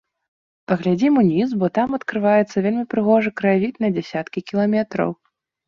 [0.69, 5.09] Паглядзім уніз, бо там адкрываецца вельмі прыгожы краявід на дзесяткі кіламетраў.